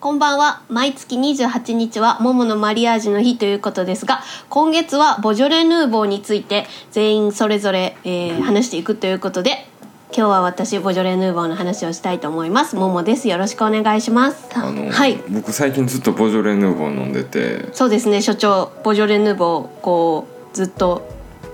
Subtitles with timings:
[0.00, 0.62] こんばんは。
[0.68, 9.66] 毎月28日はモモのマリアージュの日ということですが、今月はボジョレ・ヌーボーについて全員それぞれ、えー話していくということで、
[10.16, 12.76] 今日は私ボジョレ・ヌーボーの話をしたいと思います。
[12.76, 13.26] モモです。
[13.26, 14.48] よろしくお願いします。
[14.54, 15.16] あの、はい。
[15.30, 21.08] 僕最近ずっとボジョレ・ヌーボー飲んでてそうですね、所長、ボジョレ・ヌーボー、こう、ずっと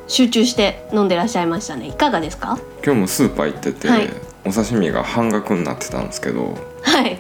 [0.07, 1.87] 集中して飲んでらっしゃいましたね。
[1.89, 2.59] いかがですか？
[2.85, 4.11] 今日もスーパー行ってて、はい
[4.47, 7.17] お刺身が半額になってたんですけどはい。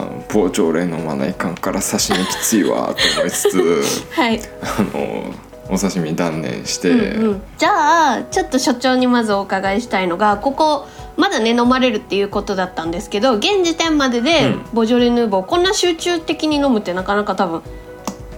[0.00, 4.40] あのボジョレ飲まないかんから刺身きついわと思いつつ はい。
[4.62, 5.34] あの
[5.72, 7.70] お刺身断念して、うんうん、じゃ
[8.14, 14.60] あちょっと所長にまずお伺いしたいのがここまだね飲まれるっていうことだったんですけど現時点まででうん。
[14.72, 17.62] ボジョレ・ヌーボーこんな集中的に飲むってなかなか多分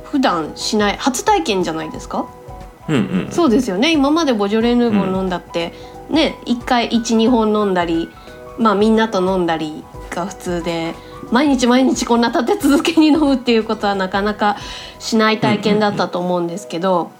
[0.04, 2.26] 普段しない初体験じゃないですか？
[2.88, 3.28] うんうん。
[3.30, 3.92] そうですよね。
[3.92, 5.72] 今までボジョレ・ヌーボー飲んだって、
[6.10, 8.10] ね1回12本飲んだり
[8.58, 10.94] まあみんなと飲んだりが普通で
[11.32, 14.56] 毎日毎日こんな立て続けに飲むっていうことはなかなか
[15.00, 17.10] しない体験だったと思うんですけど。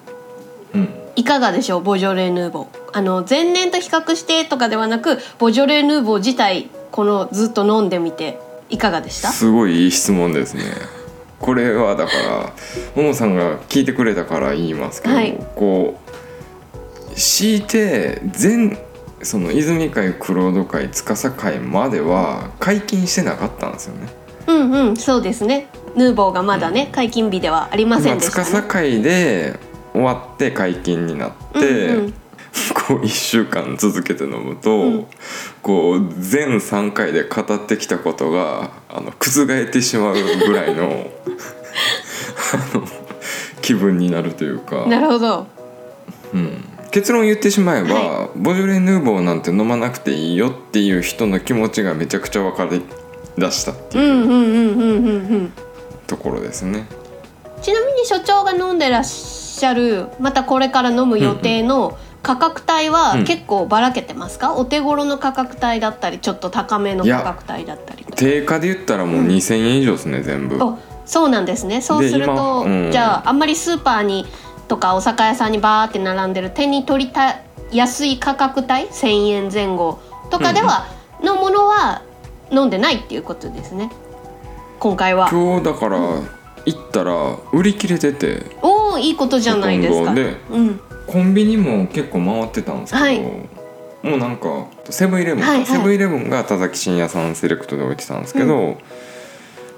[0.75, 0.89] うん。
[1.15, 1.83] いかがでしょう？
[1.83, 2.67] ボジョレ・ヌーボー。
[2.93, 8.39] あの前年と比較してとかではなくボジョレ・ヌーボー自体このずっと飲んでみて
[8.71, 9.29] いかがでした？
[9.29, 10.63] すごいいい質問ですね。
[11.39, 12.13] これはだか
[12.97, 15.39] らももさんが聞いてくれたから言いますけど、はい。
[15.57, 15.99] こ
[17.11, 18.79] う強いて全
[19.23, 24.09] その泉会クロード会司会までは解禁してなかったんですよね。
[24.47, 25.69] うんうんそうですね。
[25.95, 29.59] ヌーボーがまだね解禁日ではありませまあんでした司ね、会で
[29.93, 32.13] 終わって解禁になって、うんうん。
[32.75, 35.07] こう1週間続けて飲むと、うん。
[35.63, 41.11] こう全3回で語ってきたことがあの覆ってしまうぐらいの
[42.75, 42.87] あの
[43.63, 45.47] 気分になるというか、なるほど。
[46.35, 52.83] うん、結論言ってしまえば、はボジョレ・ヌーボーなんて飲まなくていいよっていう人の気持ちがめちゃくちゃ分かり
[53.39, 55.53] 出したってうんいううんうんうんうんうん。
[56.07, 56.87] ところですね。
[57.63, 63.25] ちなみに所長が飲んでらっしゃるまたこれから飲む予定の価格帯はうん。
[63.25, 70.63] 結構ばらけてますか、お手頃の価格帯だったりちょっと高めの価格帯だったり定価で言ったらもう2,000円以上ですね全部。
[70.63, 71.81] あそうなんですね。
[71.81, 72.93] そうすると、今うん。
[72.93, 74.27] じゃああんまりスーパーに
[74.73, 77.41] とかお酒屋さんにバーって並んでる手に取りた
[77.73, 80.01] 安い価格帯1,000円前後
[80.31, 80.87] とかでは、
[81.23, 82.01] のものは
[82.51, 83.91] 飲んでないっていうことですね。
[84.81, 85.29] 今回は。
[85.31, 85.99] 今日だから
[86.65, 88.47] 行ったら売り切れてて。
[88.63, 90.15] おおいいことじゃないですか。
[90.15, 90.81] でうん。
[91.07, 93.21] コンビニも結構回ってたんですけど、はい。
[93.21, 95.67] もうなんかセブンイレブンか、はいはい。
[95.67, 98.79] セブンイレブンが田崎真也さんセレクトで置いてたんですけど、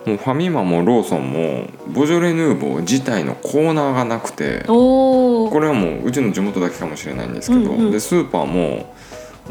[0.07, 8.95] もうファミマもローソンもボジョレ・ヌーボー自体のコーナーがなくてこれはもううちの地元だけかもしれないんですけど、うんうんでスーパーも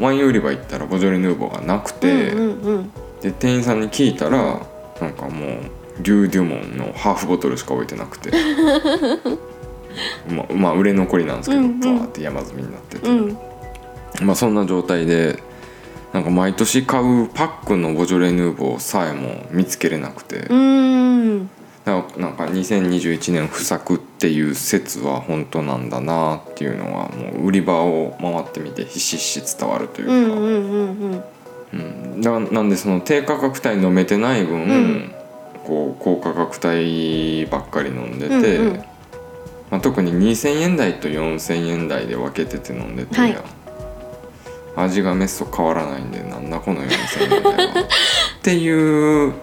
[0.00, 4.60] ワイン売り場行ったらボジョレ・ヌーボーがなくて、うんうんうん、で店員さんに聞いたら
[5.00, 5.60] なんかもう
[6.00, 8.30] リュー・デュモンのハーフボトルしか置いてなくて
[10.28, 11.80] まあまあ売れ残りなんですけど、うんうん。
[11.80, 13.38] バーって山積みになってて、うん、
[14.22, 15.38] まあそんな状態で
[16.14, 21.50] なんか毎年買うパックのボジョレ・ヌーボーさえも見つけれなくて、うーん。
[21.84, 30.12] だからなんか2021年不作っていう説は本当なんだなっていうのはもう売り場を回ってみてひしひし伝わるというか。
[31.72, 35.14] うんなんでその低価格帯飲めてない分、うん。
[35.64, 38.76] こう高価格帯ばっかり飲んでて、うんうん。
[39.72, 43.36] まあ、特に2,000円台と4,000円台で分けてて飲んでて、はい
[44.76, 49.34] 味がメスと変わらないんでなんだこの4,000円台はっていう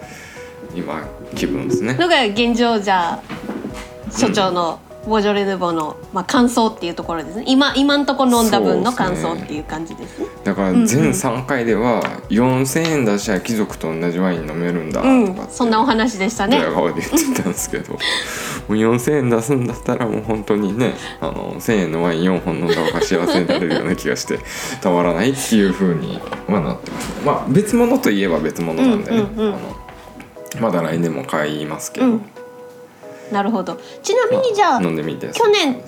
[0.75, 1.93] 今気分ですね。
[1.93, 3.21] のが現状じゃあ
[4.11, 7.43] 所長のボジョレ・ヌーボーの、まあ、感想っていうところですね。
[7.47, 10.27] 今今んとこ飲んだ分の感想っていう感じですね。
[10.43, 15.47] だから全3回では4,000円出したら貴族と同じワイン飲めるんだとかうん。
[15.49, 16.59] そんなお話でしたね。
[16.59, 17.97] ドヤ顔で言ってたんですけど
[18.75, 24.39] 4,000円出すんだったらもう本当にねあの1,000円のワイン4本飲んだ方が幸せになれるような気がして
[24.81, 27.15] たまらないっていう風にはなってます。
[27.19, 29.81] ねまあ別物といえば別物なんでね、うんうんうんあの
[30.59, 32.21] まだ来年も買いますけど、うん。
[33.31, 33.79] なるほど。
[34.03, 35.29] ちなみにじゃあ、飲んでみて。
[35.33, 35.81] 去年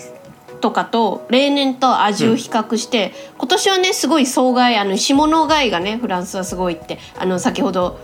[0.62, 8.00] とかと例年と味を比較して、今年はねすごい総害あの下の害がねフランスはすごいってあの先ほど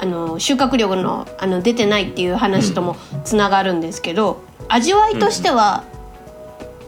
[0.00, 5.84] あの収穫量のあの出てないっていう話ともつながるんですけど、味わいとしては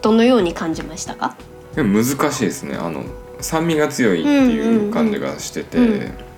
[0.01, 1.35] どのように感じましたか、
[1.75, 2.75] でも難しいですね。
[2.75, 3.03] あの
[3.39, 5.95] 酸味が強いっていう感じがしてて、うんうんう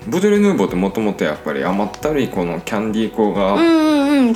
[0.08, 0.12] ん。
[0.12, 3.58] ボジョレ・ヌーボーってもともとやっぱり甘ったるいこのキャンディー粉が、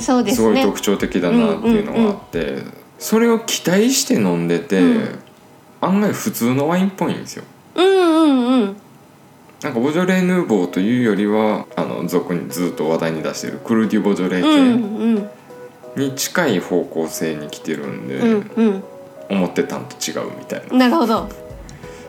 [0.00, 2.62] すごい特徴的だなっていうのがあって、
[2.98, 5.18] それを期待して飲んでて、うん。
[5.80, 7.44] 案外普通のワインっぽいんですよ。
[7.74, 8.76] うんうんうん
[9.62, 16.10] なんかボジョレ・ヌーボーというよりはあの俗にずっと話題に出してるクルデュ・ボジョレうん系うん。
[16.10, 18.82] に近い方向性に来てるんで、うん
[19.30, 20.66] 思ってたんと違うみたいな。
[20.70, 21.28] うんなるほど。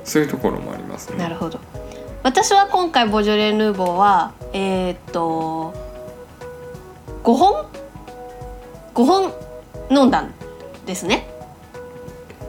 [0.04, 1.18] そういうところもありますね。
[1.18, 1.60] なるほど。
[2.24, 5.74] 私は今回ボジョレ・ヌーボーはえーっと
[7.24, 7.66] 5本
[8.94, 9.34] ？5本
[9.90, 10.34] 飲んだん
[10.86, 11.28] ですね。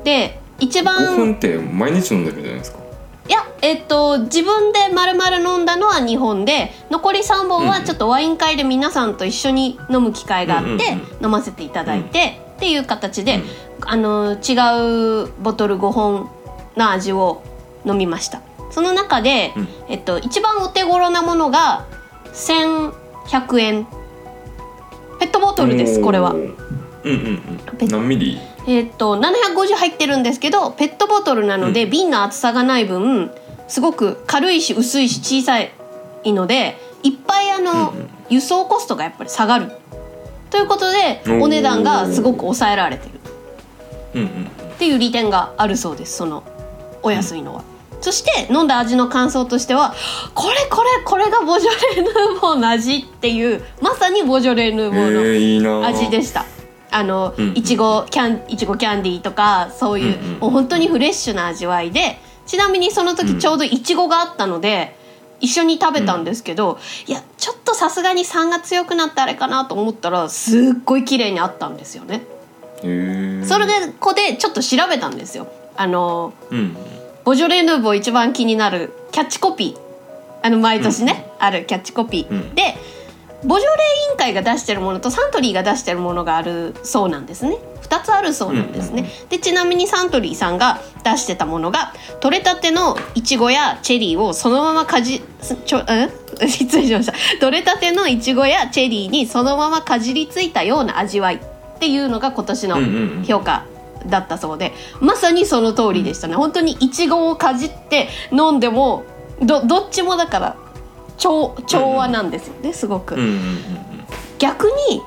[0.05, 2.80] で一5番分って毎日飲んでるじゃないですか。
[3.63, 13.43] えっと自分で丸々飲んだのは2本で残り3本はちょっとワイン会で皆さんと一緒に飲む機会があって飲ませていただいてっていう形で、うん。
[13.87, 16.31] あの違うボトル5本
[16.77, 17.43] の味を
[17.87, 18.43] 飲みました。
[18.71, 19.69] その中で、うん。
[19.89, 21.87] えっと、一番お手頃なものが
[22.35, 23.87] 1100円。
[25.19, 26.33] ペットボトルですこれは。
[26.33, 26.57] うんうん
[27.79, 27.91] ペうん。
[27.91, 28.39] 何ミリ？
[28.67, 31.91] えーっと750入ってるんですけどペットボトルなので、うん。
[31.91, 33.31] 瓶の厚さがない分
[33.71, 35.73] すごく軽いし薄いし小さい
[36.33, 37.95] のでいっぱいあの、
[38.29, 39.73] 輸送コストがやっぱり下がる
[40.51, 43.21] ということでお値段がすごく抑えられてる。
[44.75, 46.43] っていう利点があるそうですその
[47.03, 47.63] お安いのは。
[48.01, 49.95] そして飲んだ味の感想としては
[50.35, 55.87] これこれこれがボジョレ・ヌーボーの味っていうまさにボジョレ・ヌーボーの。
[55.87, 56.45] 味でした。
[56.91, 62.19] あの、うんいちごキャンいちごキャンディーとかそういう,、うんうんもう本当にフレッシュな味わいで
[62.51, 64.97] ちなみにその時ちょうどいちごがあったので、
[65.39, 72.23] 一緒に食べたんですけど、いやちょっとさすがに酸が強くなってあれかなと思ったらすっごい綺麗にあったんですよね。
[72.83, 72.87] そ
[73.57, 75.47] れでここでちょっと調べたんですよ。
[75.77, 76.77] あのうん
[77.25, 79.81] ボジョレ・ヌーボー一番気になるキャッチコピー。
[80.43, 82.55] あの毎年ね、あるキャッチコピー、うん。
[82.57, 82.77] で
[83.45, 83.71] ボジョレ
[84.09, 87.59] 委員会が出してるものとサントリーが出してるものがあるそうなんですね
[87.91, 95.85] 2つあるそうなんですね、うんでちなみにサントリーさんが出してたものが取れたてのいちごやチェリーをそのままかじすちょん
[96.49, 97.13] 失礼しました。
[97.41, 101.37] 取れたてのいちごやチェリーにそのままかじりついたような味わい。
[101.37, 101.39] っ
[101.81, 103.65] ていうのが今年の評価
[104.07, 106.35] だったそうでまさにその通りでしたね。
[106.35, 109.05] 本当にいちごをかじって飲んでも
[109.41, 110.57] どどっちもだから
[111.17, 113.17] 調調和なんですよねすごく、
[114.39, 115.03] 逆に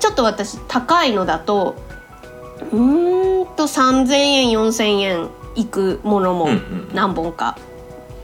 [0.00, 1.76] ちょっと私高いのだと
[2.60, 6.48] うーんと3,000円4,000円いくものも
[6.94, 7.58] 何本か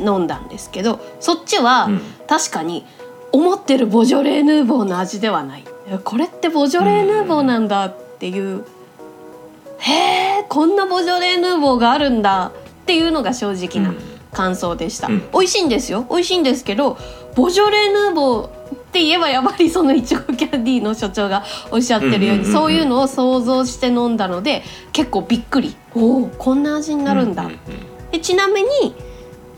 [0.01, 2.01] 飲んだんですけどそっちはうん。
[2.27, 2.87] 確かに
[3.33, 5.65] 思ってるボジョレ・ヌーボーの味ではない。
[6.05, 8.65] これってボジョレ・ヌーボーなんだっていう
[9.79, 9.93] へ
[10.41, 12.53] えこんなボジョレ・ヌーボーがあるんだっ
[12.87, 13.95] ていうのが正直な
[14.33, 15.23] 感想でした、うん。
[15.33, 16.07] 美味しいんですよ。
[16.09, 16.97] 美味しいんですけど
[17.35, 18.49] ボジョレ・ヌーボー
[18.95, 21.43] って言えばやっぱりそのいちごキャンディーの所長が
[21.73, 24.63] おっしゃってるように、そういうのを想像して飲んだので
[24.93, 25.75] 結構びっくり。
[25.97, 27.51] おおこんな味になるんだ、
[28.13, 28.69] でちなみに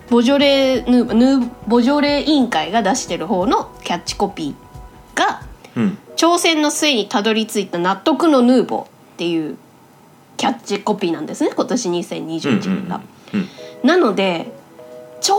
[0.09, 5.43] ボジョレヌーヌーボジョレ委員会が出してる方のキャッチコピーが
[5.77, 5.99] うん。
[6.17, 8.89] 挑戦の末にたどり着いた納得のヌーボーっ
[9.19, 9.59] ていう
[10.39, 13.03] キャッチコピーなんですね今年2021年が。
[13.35, 13.49] うん
[13.85, 14.51] なので
[15.21, 15.39] ちょう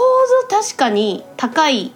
[0.49, 1.91] ど確かに高い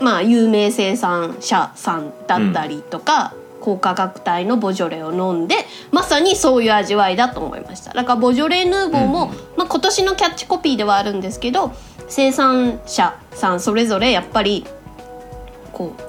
[0.00, 5.54] まあ有名生産者さんだったりとか、高価格帯のボジョレを飲んで
[5.92, 7.92] まさにそういう味わいだと思いました。
[7.92, 11.72] だからボジョレ・ヌーボーも、うんまあ、今年のキャッチコピーではあるんですけど
[12.08, 14.64] 生産者さんそれぞれやっぱり
[15.72, 16.02] こう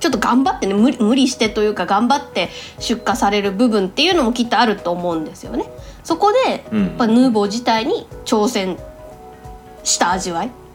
[0.00, 5.64] ちょっと頑張ってね無理無理してというか頑張って出荷される部分っていうのもきっとあると思うんですよね。
[6.04, 6.84] そこでうん。
[6.84, 8.76] やっぱヌーボー自体に挑戦
[9.84, 10.48] した味わい。
[10.48, 10.65] うん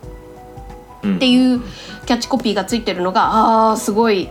[1.01, 1.62] っていう
[2.05, 4.29] キャッチコピーがついてるのがあーすごい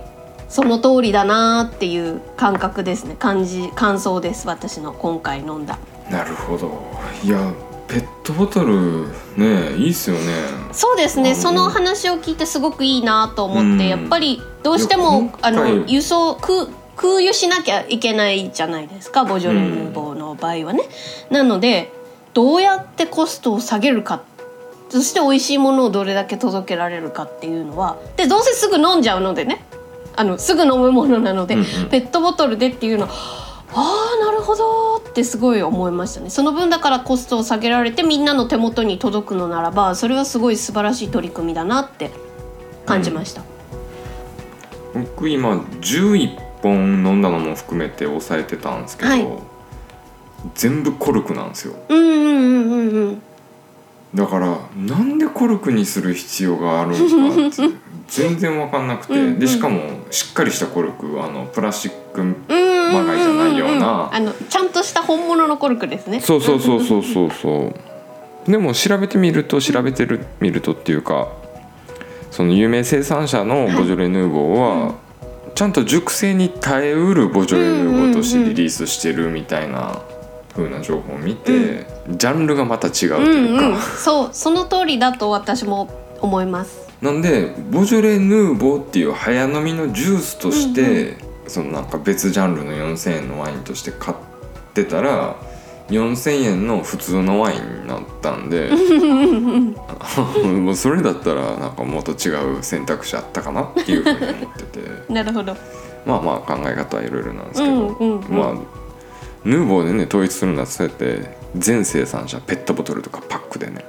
[0.49, 3.17] その通りだなっていう感覚ですね。
[3.19, 5.79] 感じ感想です私の今回飲んだ。
[6.11, 6.83] なるほど。
[7.23, 7.53] いや
[7.87, 10.23] ペットボトルねいいっすよね。
[10.73, 11.35] そうですね。
[11.35, 13.89] その話を聞いてすごくいいなと思って、うん。
[13.89, 20.83] やっぱりどうしても今あ回の輸送空空輸しなきゃいけないじゃないですかボジョレ・ヌーボーの場合はね、
[21.31, 21.93] なので
[22.35, 24.23] どうやってコストを下げるか
[24.90, 29.64] そして美味しいものをどれだけ届けられるかっていうのはでどうせすぐ飲んじゃうのでね。
[30.16, 33.09] あのすぐ飲むものなので、うんうんペットボトルでっていうのあ
[33.73, 36.28] あなるほどってすごい思いましたね。
[36.28, 42.11] その分だからコストを下げられてみんなの手元に届くのならばそれはすごい素晴らしい取り組みだなって
[42.85, 43.42] 感じました、
[44.92, 46.75] 僕今11本
[47.06, 49.26] 飲んだのも含めて抑えてたんですけど、はい。
[50.54, 51.75] 全部コルクなんですよ。
[51.88, 53.23] うん、うんうんうんうん
[54.14, 57.76] だからなんでコルクにする必要があるのかって
[58.09, 59.14] 全然分かんなくて。
[59.14, 64.11] うんうんでしかもしっかりしたコルクあのプラスチックうんうんまがいじゃないような。
[64.12, 66.21] あのちゃんとした本物のコルクですね。
[66.21, 67.73] そうそうそうそうそうそ
[68.47, 68.50] う。
[68.50, 71.29] でも調べてみると調べてるみるとっていうか
[72.31, 74.95] その有名生産者のボジョレ・ヌーボーは、
[75.55, 80.00] ちゃんと熟成に耐えうるボジョレ・ヌーボーとしてリリースしてるみたいな
[80.55, 81.87] 風な情報を見て、
[82.17, 85.88] ジャンルがまた違うとうんいうか、うんそうその通りだと私も
[86.21, 86.88] 思います。
[87.00, 94.17] なんでボジョレ・ヌーボーっていう早飲みのジュースとして、そのなんか別ジャンルの4,000円のワインとして買っ
[94.75, 95.37] てたら
[95.88, 98.71] 4,000円の普通のワインになったんで
[100.45, 104.81] もうそれだったらなんかもっと違う選択肢あったかなっていうふうに思ってて。
[105.12, 105.57] なるほど。
[106.07, 108.38] まあまあ考え方はいろいろなんですけど、うんうんうん。
[108.38, 108.55] まあ
[109.45, 113.85] ヌーボーでね統一するんだそうやって全生産者ペットボトルとかパックでね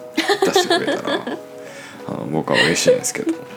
[0.45, 1.21] 出してくれたら
[2.07, 3.51] あの僕は嬉しいんですけど。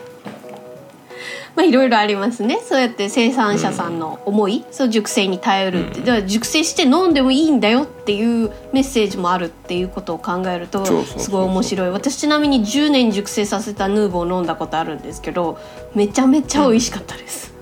[1.55, 2.59] まあいろいろありますね。
[2.67, 6.05] そうやって生産者さんの思い、そう熟成に耐えるって、うん。
[6.05, 11.89] だから熟成して飲んでもいいんだよっていうメッセージもあるっていうことを考えるとすごい面白い。
[11.91, 15.57] 私ちなみに10年熟成させたヌーボー飲んだことあるんですけど
[15.93, 17.53] めちゃめちゃ美味しかったです、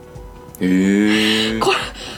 [0.60, 1.60] へー。
[1.60, 1.78] これ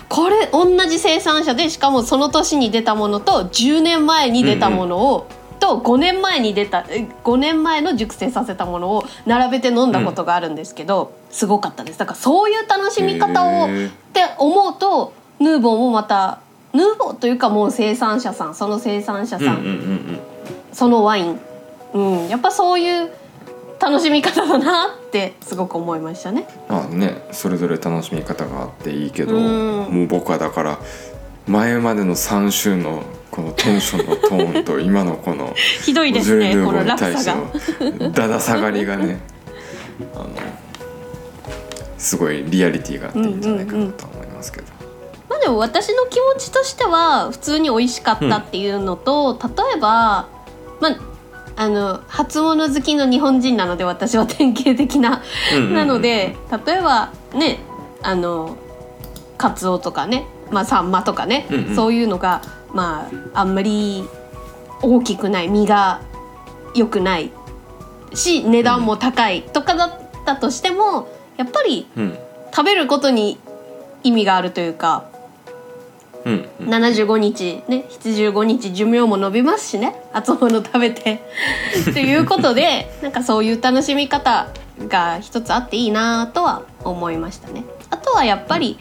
[0.10, 5.28] これ同じ生産者でしかもその年に出たものと10年前に出たものを、
[5.60, 12.00] と5年前に出たえ5年前の熟成させたものを並べて飲んだことがあるんですけど、すごかったです。
[12.00, 13.70] だからそういう楽しみ方をっ
[14.14, 16.40] て思うとヌーボーもまた
[16.74, 20.20] ヌーボーというかもう生産者さんその生産者さん、うんうんうんうん。
[20.72, 21.40] そのワイン、
[21.94, 23.12] うん、やっぱそういう
[23.80, 26.48] 楽しみ方だなってすごく思いましたね。
[26.70, 30.80] まあねそれぞれ楽しみ方があっていいけど、うんもう僕はだから
[31.48, 35.54] 前までの3週のこのテンションのトーンと今のこの
[35.84, 37.26] ひどいですねこのヌーボーに落差対し
[37.78, 38.08] てが。
[38.08, 39.20] のだだ下がりがね
[40.16, 40.30] あの
[41.98, 44.68] すごいリアリティがあっていいんじゃないかなと思いますけど。
[45.28, 50.28] まあでも私の気持ちとしては普通に美味しかったっていうのと、例えば
[50.80, 50.98] まあ
[51.58, 55.74] あの初物好きの日本人なので私は典型的な、うんうんうん。
[55.76, 56.36] なので
[56.66, 57.60] 例えばね
[58.02, 58.58] あの
[59.38, 61.76] カツオとかね、まあ、サンマとかね、うんうん。
[61.76, 62.42] そういうのが
[62.74, 64.04] まああんまり
[64.82, 66.02] 大きくない身が
[66.74, 67.32] 良くない
[68.14, 71.08] し値段も高いとかだったとしても
[71.38, 72.18] やっぱりうん。
[72.56, 73.38] 食べることに
[74.04, 75.10] 意味があるというか
[76.26, 76.70] うんうん。
[76.70, 81.22] 75日ね75日寿命も伸びますしね厚物食べて。
[81.94, 84.48] ということでなんかそういう楽しみ方
[84.88, 87.64] が一つあっていいなとは思いましたね。
[87.90, 88.78] あとはやっぱり、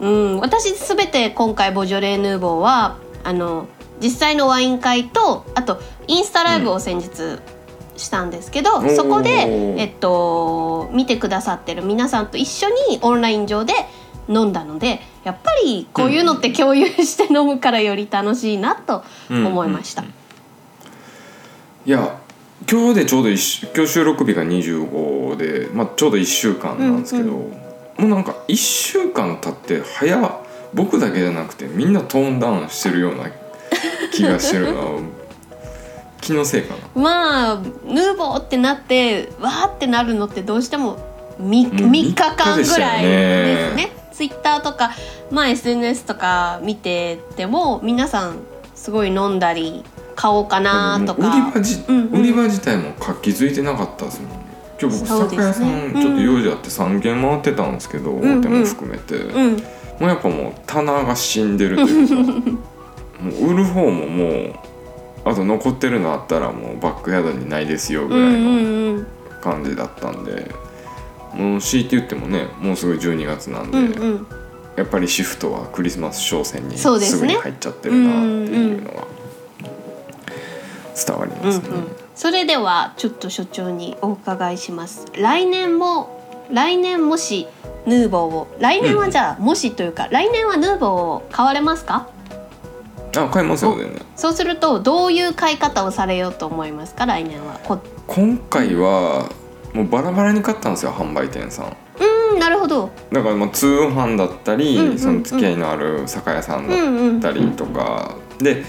[0.00, 3.66] うん、私全て今回ボジョレ・ヌーボーはあの
[4.00, 7.40] 実際のワイン会とあとインスタライブを先日
[7.96, 8.96] したんですけど、うん。
[8.96, 9.30] そこで
[9.78, 13.74] えっと、見てくださってる皆さんと一緒にオンライン上で
[14.28, 20.04] 飲んだのでやっぱりこういうのって共有して飲むからより楽しいなと思いました。
[21.84, 22.18] いや
[22.70, 27.62] 今日でちょうど今日収録日が25で、まあ、ちょうど1週間なんですけど、うん
[27.98, 30.40] もうなんか1週間経って早
[30.74, 33.30] 僕だけじゃなくてみんなトーンダウンしてるような
[34.12, 35.00] 気がしてるのは
[36.20, 37.02] 気のせいかな。
[37.02, 40.98] まあヌーボーってなってわーってなるのってどうしても
[41.40, 43.92] 3, うん日間ぐらいですね。
[44.22, 44.92] ツイッターとか、
[45.32, 48.36] まあ、SNS とか見てても皆さん
[48.76, 49.82] すごい飲んだり
[50.14, 51.28] 買おうかなとか。
[51.28, 52.20] 売り場じ、うんうん。
[52.20, 54.30] 売り場自体も活気づいてなかったですもん
[54.80, 58.38] 今日僕酒屋さんちょっと用事あって3軒回ってたんですけど、んうん。
[58.38, 62.14] 大手も含めて、もうん、うやっぱもう棚が死んでるというか。
[63.22, 64.54] もう売る方ももう
[65.24, 69.04] あと残ってるのあったらもうバックヤードにないですよぐらいの
[69.40, 70.48] 感じだったんで、
[71.34, 74.26] もう強いて言ってもねもうすぐ12月なんで、うんうん。
[74.76, 78.18] やっぱりシフトはクリスマス商戦にそうですぐに入っちゃってるなって
[78.52, 79.06] いうのが
[81.06, 81.68] 伝わりますね。
[81.68, 81.88] うんうん。
[82.14, 85.06] それではちょっと所長にお伺いします。
[85.14, 87.48] 来年も来年もし
[87.86, 92.08] ヌーボーを来年はじゃあ、もしというか来年はヌーボーを買われますか？
[93.16, 94.02] あ買いますよ全然。
[94.16, 97.06] そうするとどういう買い方をされようと思いますか？
[97.06, 97.58] 来年は。
[97.64, 99.30] こ今回は
[99.72, 101.76] もうバラバラに買ったんですよ販売店さん。
[102.00, 102.90] うんなるほど。
[103.12, 104.98] だからまあ通販だったり、うんうんうん。
[104.98, 106.68] その付き合いのある酒屋さん
[107.20, 108.64] だったりとか、で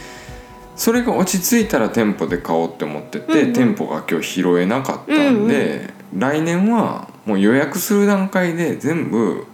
[0.76, 3.54] それが落ち着いたら店舗で買おうって思ってて、うんうん。
[3.54, 9.46] 店舗が今日拾えなかったんで、来年はもう予約する段階で全部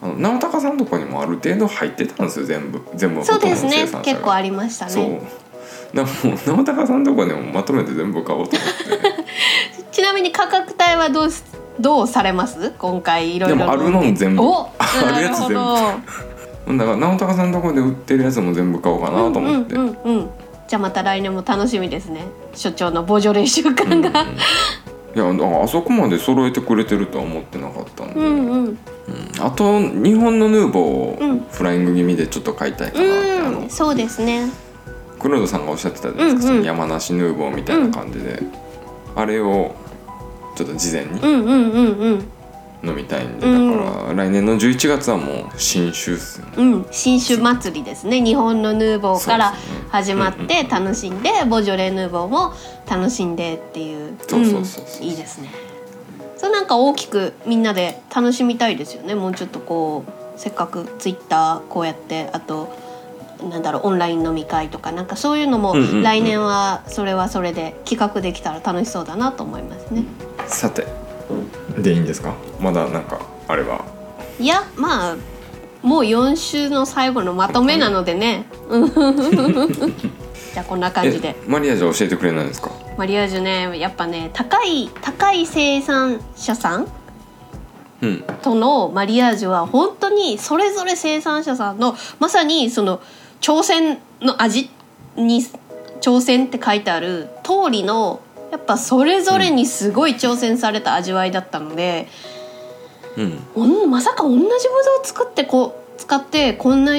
[0.00, 2.80] あの直高さんのとこにもある程度入ってたんですよ全部。
[2.94, 3.86] 全部そうですね。
[4.02, 5.04] 結構ありましたそう。
[5.04, 5.48] ね
[5.94, 9.77] だからもう直高さんのとこでもまとめて全部買おうと思って。
[9.92, 11.44] ちなみに価格帯はどうす
[11.80, 12.72] どうされます？
[12.78, 13.56] 今回いろいろ。
[13.56, 14.42] でもあるの全部。
[14.42, 16.78] お あるやつ全部。
[16.78, 20.28] だから直高さんのとこで売ってるやつも全部買おうかなと思って、うんうんうんうん。
[20.66, 22.26] じゃあまた来年も楽しみですね。
[22.54, 24.26] 所長のボジョレ習慣が、い
[25.14, 28.64] いやああそこまで揃えてくれてるとは思ってなかったんで、うんうん。
[28.64, 28.78] うん。
[29.40, 33.58] あと日本のヌーボーをうんフライング気味でちょっと買いたいかなって、あの。
[33.60, 34.50] うんそうですね。
[35.20, 36.62] 黒田さんがおっしゃってたじゃないですか、うんうん。
[36.64, 38.42] その山梨ヌーボーみたいな感じで、
[39.14, 39.74] あれを
[40.56, 42.28] ちょっと事前にうんうんうんうん。
[42.84, 43.72] 飲みたいんで、うん。
[43.72, 46.46] だから来年の11月はもう新酒っすね。
[46.56, 48.22] うん、新酒祭りですね。
[48.22, 49.88] 日本のヌーボーからそうですね。
[49.90, 52.52] 始まって楽しんで、ボジョレ・ヌーボーも
[52.88, 54.16] 楽しんでっていう。
[54.28, 55.48] そうそうそうそうんいいですね。
[56.36, 59.14] それなんか大きくみんなで楽しみたいですよね。
[59.16, 62.72] もうちょっとこうせっかくツイッターこうやってあと
[63.42, 70.04] なんだろうオンライン飲み会とかなんかそういうのも来年はそれはそれで企画できたら楽しそうだなと思いますね。
[70.46, 70.86] さて
[71.78, 72.34] でいいんですか？
[72.60, 73.84] まだなんかあれば。
[74.40, 75.16] いやまあ
[75.82, 78.46] もう4週の最後のまとめなのでね。
[80.54, 81.28] じゃあこんな感じで。
[81.28, 82.70] えマリアージュ教えてくれないんですか？
[82.96, 86.88] マリアージュねやっぱね高い高い生産者さん
[88.02, 88.24] うん。
[88.42, 93.00] とのマリアージュは本当にそれぞれ生産者さんのまさにその
[93.40, 94.70] 挑戦の味
[95.16, 95.40] に
[96.00, 102.08] 挑戦って書いてある通りのやっぱそれぞれにすごい挑戦された味わいだったので、
[103.54, 103.90] うん。
[103.90, 104.54] まさか同じブドウ
[105.02, 106.92] を作ってこう使ってこんな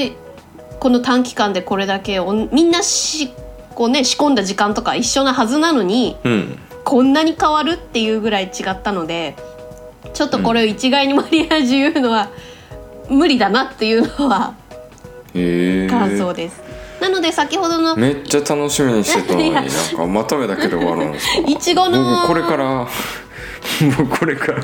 [0.79, 2.19] この短期間でこれだけ
[2.51, 3.31] みんなし
[3.75, 6.60] こうね仕込んだ時間とか一緒なはずなのにうん。
[6.84, 9.36] こんなに変わるっていうぐらい違ったので
[10.13, 12.31] ちょっとこれを一概にマリアージュ言うのは
[13.10, 14.55] 無理だなっていうのは
[15.90, 16.62] 感想です。
[17.02, 21.48] なので先ほどのめっちゃ楽しみにしてたのに なんかまとめだけで終わるんですか？
[21.48, 22.88] いちごの僕これから
[23.98, 24.64] 僕これから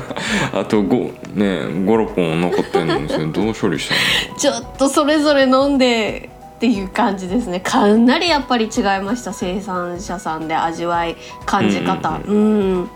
[0.60, 3.94] あと5ね56本残ってんのにそれどう処理した
[4.32, 4.38] の？
[4.38, 7.60] ちょっとそれぞれ飲んでっていう感じですね。
[7.60, 9.32] かなりやっぱり違いました。
[9.32, 12.20] 生産者さんで味わい感じ方。
[12.26, 12.34] うう
[12.82, 12.90] ん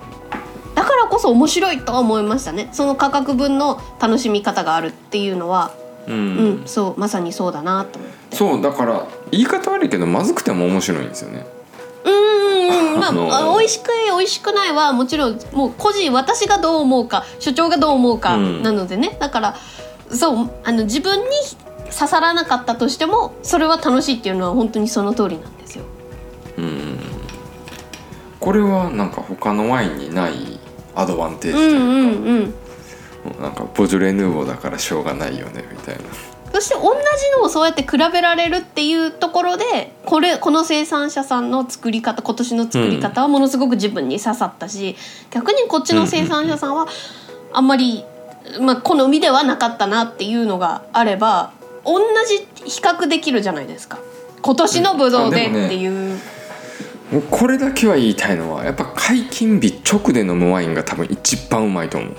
[0.75, 2.69] だからこそ面白いとは思いましたね。
[2.73, 5.73] その価格分の楽しみ方があるっていうのは、
[6.07, 8.37] ううんんそうまさにそうだなと思って。
[8.37, 11.47] そうだから言い方悪いけどまずくても面白いんですよね。
[12.05, 18.63] うーんまあのあ美味しく美味しくないはもちろんもう個人私がどう思うか所長がどう思うかうん。
[18.63, 19.57] なのでね、だから
[20.11, 21.27] そうあの自分に
[21.85, 25.85] 刺さらなかったとしてもそれは楽しいっていうのは本当にその通りなんですよ。
[26.59, 26.99] うん。
[28.39, 30.33] これはなんか他のワインにない
[30.95, 32.55] アドバンテージというか、うんうんうん
[33.41, 36.03] なんかボジョレ・ヌーボーだからしょうがないよねみたいな。
[36.53, 36.91] そして同じ
[37.39, 44.97] のをそうやって比べられるっていうところでこれこの生産者さんの作り方今年の作り方はものすごく自分に刺さったし、
[45.31, 46.89] 逆にこっちの生産者さんは
[47.53, 48.05] あんまり、
[48.61, 51.53] まあ、好みではなかったなっていうのがあれば
[51.85, 53.99] 同じ比較できるじゃないですか。
[54.43, 56.19] 今年のブドウでっていう。
[57.13, 62.17] もうこれだけは言いたいのはやっぱ解禁日直で飲むワインが多分一番うまいと思う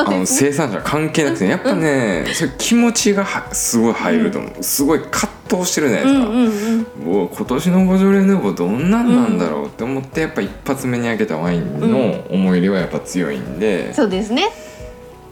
[0.00, 7.28] あの生産者関係なくてやっぱねそれ気持ちがはすごい入ると思う、すごい葛藤してるじゃないですか、うんうんうん。
[7.28, 14.50] 今年のボジョレ・ヌーボーどんなんなんだろうって思ってやっぱ一発目に開けたワインの思い入れはやっぱ強いんで、そうですね。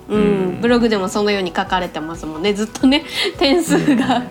[0.09, 0.25] うん、う
[0.59, 0.61] ん。
[0.61, 2.55] ブログでもそのように書かれてますもんね。
[2.55, 3.05] ずっとね
[3.39, 4.23] 点数が、や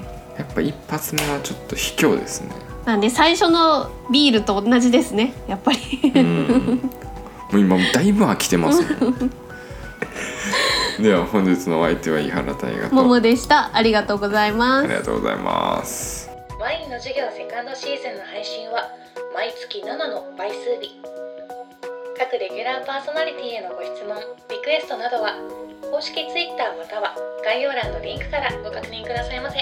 [0.43, 2.49] っぱ一発目はちょっと卑怯ですね。
[2.85, 5.33] なんで最初のビールと同じですね。
[5.47, 6.11] やっぱり。
[6.15, 6.89] うん。
[7.51, 8.81] もう今だいぶ飽きてます
[10.99, 12.95] では本日のお相手は井原大河と。
[12.95, 13.75] ももでした。
[13.75, 14.85] ありがとうございます。
[14.85, 16.29] ありがとうございます。
[16.59, 18.89] ワインの授業セカンドシーズンの配信は
[19.33, 21.01] 毎月7の倍数日。
[22.17, 24.15] 各レギュラーパーソナリティへのご質問
[24.49, 25.33] リクエストなどは
[25.89, 29.57] 公式 Twitter または概要欄のリンクからご確認くださいませ